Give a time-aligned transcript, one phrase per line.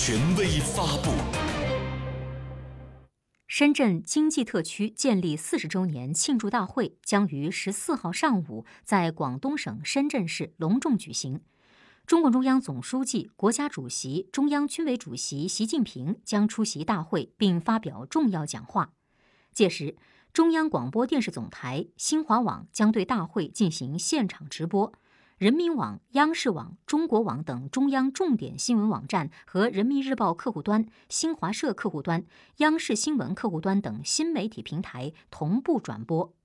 [0.00, 1.10] 权威发布。
[3.48, 11.40] 深圳经济特区建立四十周年庆祝大会将于十四号上午在广东省深圳市隆重举行。
[12.06, 18.92] 中共中央总书记、国家主席、中央军委主席习近平将出席大会并发表重要讲话。
[19.52, 19.96] 届时，
[20.32, 24.92] 中央广播电视总台、新华网将对大会进行现场直播。
[25.38, 32.24] 人民网、央视网、中国网等中央重点新闻网站和人民日报客户端、新华社客户端、
[32.56, 36.37] 央视新闻客户端等新媒体平台同步转播。